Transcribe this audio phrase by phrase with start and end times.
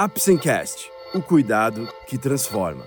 [0.00, 2.86] Apsencast, o cuidado que transforma.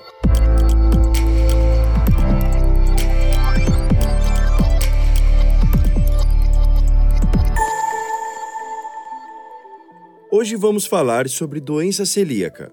[10.31, 12.71] Hoje vamos falar sobre doença celíaca.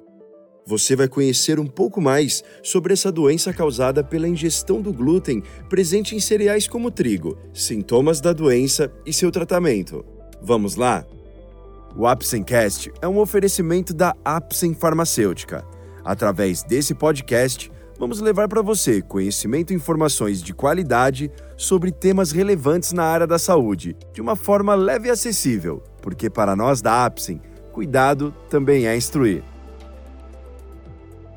[0.65, 6.15] Você vai conhecer um pouco mais sobre essa doença causada pela ingestão do glúten presente
[6.15, 10.07] em cereais como trigo, sintomas da doença e seu tratamento.
[10.41, 11.05] Vamos lá?
[11.97, 15.65] O Apsencast é um oferecimento da Apsen Farmacêutica.
[16.05, 22.93] Através desse podcast, vamos levar para você conhecimento e informações de qualidade sobre temas relevantes
[22.93, 27.41] na área da saúde, de uma forma leve e acessível, porque para nós da Apsen,
[27.73, 29.43] cuidado também é instruir.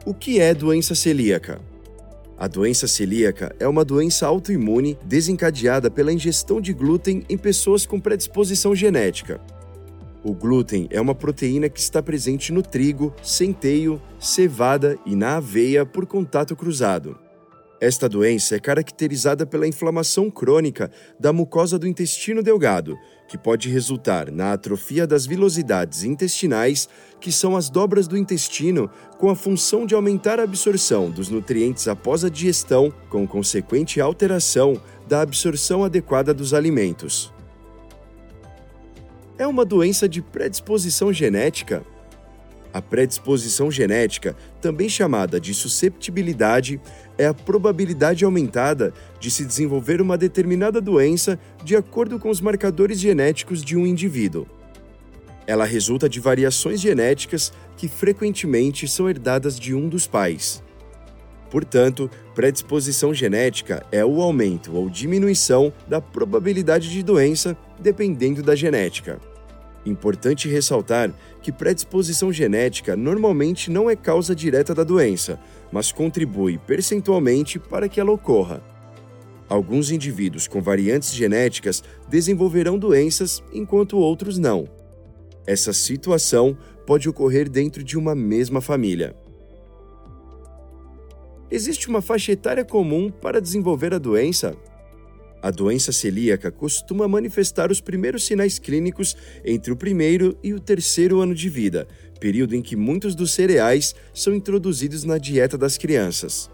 [0.05, 1.59] O que é doença celíaca?
[2.37, 7.99] A doença celíaca é uma doença autoimune desencadeada pela ingestão de glúten em pessoas com
[7.99, 9.39] predisposição genética.
[10.23, 15.83] O glúten é uma proteína que está presente no trigo, centeio, cevada e na aveia
[15.83, 17.17] por contato cruzado.
[17.81, 22.95] Esta doença é caracterizada pela inflamação crônica da mucosa do intestino delgado,
[23.27, 26.87] que pode resultar na atrofia das vilosidades intestinais,
[27.19, 28.87] que são as dobras do intestino,
[29.17, 34.79] com a função de aumentar a absorção dos nutrientes após a digestão, com consequente alteração
[35.07, 37.33] da absorção adequada dos alimentos
[39.41, 41.83] é uma doença de predisposição genética?
[42.71, 46.79] A predisposição genética, também chamada de susceptibilidade,
[47.17, 52.99] é a probabilidade aumentada de se desenvolver uma determinada doença de acordo com os marcadores
[52.99, 54.45] genéticos de um indivíduo.
[55.47, 60.63] Ela resulta de variações genéticas que frequentemente são herdadas de um dos pais.
[61.49, 69.19] Portanto, predisposição genética é o aumento ou diminuição da probabilidade de doença dependendo da genética.
[69.85, 75.39] Importante ressaltar que predisposição genética normalmente não é causa direta da doença,
[75.71, 78.61] mas contribui percentualmente para que ela ocorra.
[79.49, 84.67] Alguns indivíduos com variantes genéticas desenvolverão doenças enquanto outros não.
[85.45, 86.55] Essa situação
[86.85, 89.15] pode ocorrer dentro de uma mesma família.
[91.49, 94.55] Existe uma faixa etária comum para desenvolver a doença?
[95.41, 101.19] A doença celíaca costuma manifestar os primeiros sinais clínicos entre o primeiro e o terceiro
[101.19, 101.87] ano de vida,
[102.19, 106.49] período em que muitos dos cereais são introduzidos na dieta das crianças.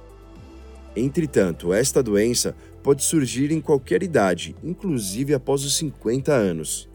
[0.96, 6.90] Entretanto, esta doença pode surgir em qualquer idade, inclusive após os 50 anos.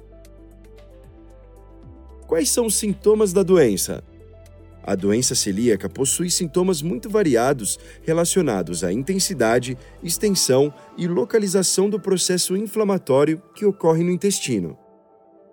[2.26, 4.02] Quais são os sintomas da doença?
[4.84, 12.56] A doença celíaca possui sintomas muito variados relacionados à intensidade, extensão e localização do processo
[12.56, 14.76] inflamatório que ocorre no intestino.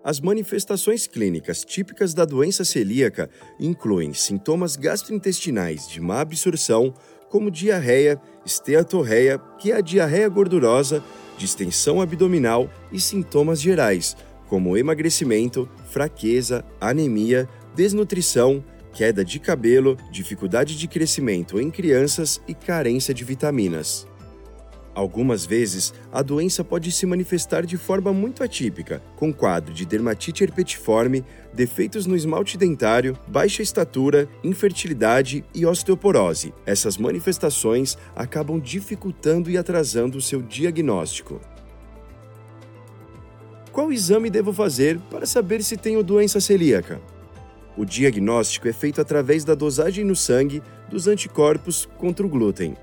[0.03, 3.29] As manifestações clínicas típicas da doença celíaca
[3.59, 6.93] incluem sintomas gastrointestinais de má absorção,
[7.29, 11.03] como diarreia, esteatorreia, que é a diarreia gordurosa,
[11.37, 14.17] distensão abdominal e sintomas gerais,
[14.47, 18.63] como emagrecimento, fraqueza, anemia, desnutrição,
[18.93, 24.07] queda de cabelo, dificuldade de crescimento em crianças e carência de vitaminas.
[24.99, 30.43] Algumas vezes, a doença pode se manifestar de forma muito atípica, com quadro de dermatite
[30.43, 31.23] herpetiforme,
[31.53, 36.53] defeitos no esmalte dentário, baixa estatura, infertilidade e osteoporose.
[36.65, 41.39] Essas manifestações acabam dificultando e atrasando o seu diagnóstico.
[43.71, 46.99] Qual exame devo fazer para saber se tenho doença celíaca?
[47.79, 52.75] O diagnóstico é feito através da dosagem no sangue dos anticorpos contra o glúten.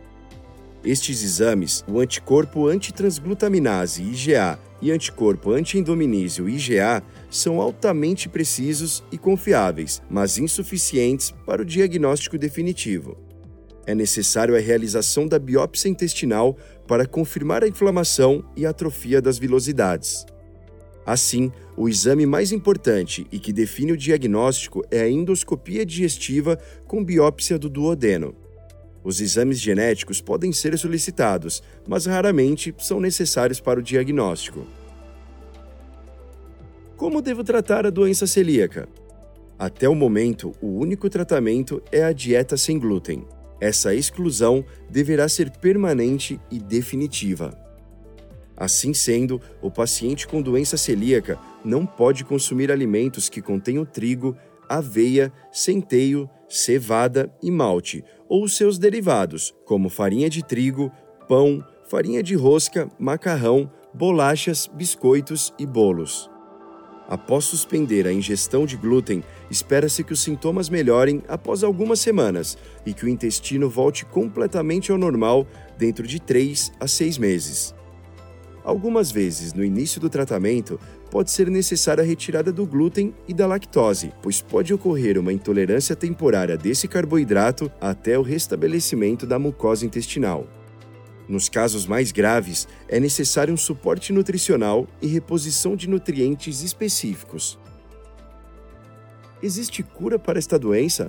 [0.82, 10.00] Estes exames, o anticorpo antitransglutaminase IgA e anticorpo antiendominísio IgA, são altamente precisos e confiáveis,
[10.08, 13.18] mas insuficientes para o diagnóstico definitivo.
[13.86, 16.56] É necessário a realização da biópsia intestinal
[16.88, 20.24] para confirmar a inflamação e atrofia das vilosidades.
[21.06, 27.04] Assim, o exame mais importante e que define o diagnóstico é a endoscopia digestiva com
[27.04, 28.34] biópsia do duodeno.
[29.04, 34.66] Os exames genéticos podem ser solicitados, mas raramente são necessários para o diagnóstico.
[36.96, 38.88] Como devo tratar a doença celíaca?
[39.56, 43.24] Até o momento, o único tratamento é a dieta sem glúten.
[43.60, 47.65] Essa exclusão deverá ser permanente e definitiva.
[48.56, 54.34] Assim sendo, o paciente com doença celíaca não pode consumir alimentos que contenham trigo,
[54.68, 60.90] aveia, centeio, cevada e malte, ou seus derivados, como farinha de trigo,
[61.28, 66.30] pão, farinha de rosca, macarrão, bolachas, biscoitos e bolos.
[67.08, 72.92] Após suspender a ingestão de glúten, espera-se que os sintomas melhorem após algumas semanas e
[72.92, 75.46] que o intestino volte completamente ao normal
[75.78, 77.74] dentro de 3 a 6 meses.
[78.66, 83.46] Algumas vezes, no início do tratamento, pode ser necessária a retirada do glúten e da
[83.46, 90.48] lactose, pois pode ocorrer uma intolerância temporária desse carboidrato até o restabelecimento da mucosa intestinal.
[91.28, 97.56] Nos casos mais graves, é necessário um suporte nutricional e reposição de nutrientes específicos.
[99.40, 101.08] Existe cura para esta doença?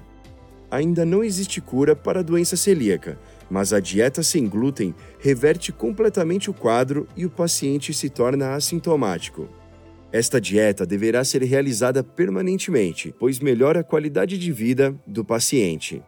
[0.69, 3.17] Ainda não existe cura para a doença celíaca,
[3.49, 9.47] mas a dieta sem glúten reverte completamente o quadro e o paciente se torna assintomático.
[10.11, 16.01] Esta dieta deverá ser realizada permanentemente, pois melhora a qualidade de vida do paciente.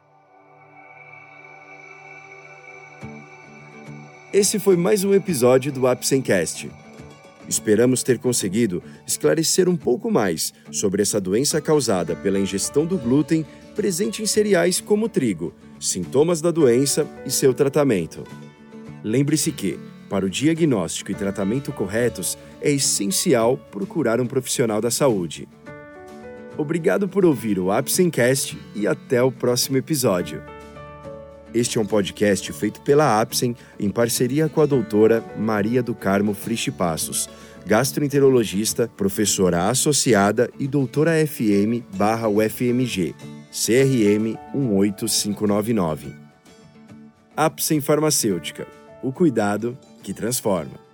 [4.31, 6.69] Esse foi mais um episódio do Apsencast.
[7.47, 13.43] Esperamos ter conseguido esclarecer um pouco mais sobre essa doença causada pela ingestão do glúten
[13.75, 18.23] presente em cereais como trigo, sintomas da doença e seu tratamento.
[19.03, 19.79] Lembre-se que,
[20.09, 25.47] para o diagnóstico e tratamento corretos, é essencial procurar um profissional da saúde.
[26.57, 30.43] Obrigado por ouvir o Apsencast e até o próximo episódio.
[31.53, 36.33] Este é um podcast feito pela Apsen em parceria com a doutora Maria do Carmo
[36.33, 37.29] Frisch Passos,
[37.65, 43.15] gastroenterologista, professora associada e doutora FM barra UFMG,
[43.51, 46.13] CRM 18599.
[47.35, 48.67] Apsen Farmacêutica,
[49.01, 50.88] o cuidado que transforma.